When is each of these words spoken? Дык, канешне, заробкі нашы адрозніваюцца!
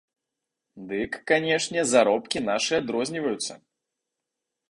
Дык, 0.91 1.11
канешне, 1.31 1.81
заробкі 1.91 2.43
нашы 2.49 2.73
адрозніваюцца! 2.81 3.53